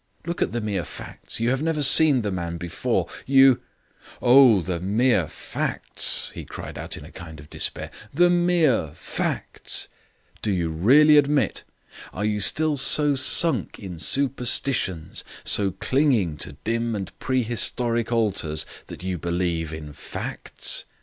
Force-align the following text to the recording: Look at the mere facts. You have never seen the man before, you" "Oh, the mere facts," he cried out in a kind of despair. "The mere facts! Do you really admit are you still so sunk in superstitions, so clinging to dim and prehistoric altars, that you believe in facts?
Look 0.25 0.41
at 0.41 0.51
the 0.51 0.61
mere 0.61 0.83
facts. 0.83 1.39
You 1.39 1.51
have 1.51 1.61
never 1.61 1.83
seen 1.83 2.21
the 2.21 2.31
man 2.31 2.57
before, 2.57 3.07
you" 3.27 3.61
"Oh, 4.19 4.61
the 4.63 4.79
mere 4.79 5.27
facts," 5.27 6.31
he 6.33 6.43
cried 6.43 6.75
out 6.75 6.97
in 6.97 7.05
a 7.05 7.11
kind 7.11 7.39
of 7.39 7.51
despair. 7.51 7.91
"The 8.11 8.31
mere 8.31 8.93
facts! 8.95 9.89
Do 10.41 10.49
you 10.49 10.69
really 10.69 11.17
admit 11.19 11.63
are 12.13 12.25
you 12.25 12.39
still 12.39 12.77
so 12.77 13.13
sunk 13.13 13.77
in 13.77 13.99
superstitions, 13.99 15.23
so 15.43 15.69
clinging 15.69 16.35
to 16.37 16.53
dim 16.53 16.95
and 16.95 17.11
prehistoric 17.19 18.11
altars, 18.11 18.65
that 18.87 19.03
you 19.03 19.19
believe 19.19 19.71
in 19.71 19.93
facts? 19.93 20.85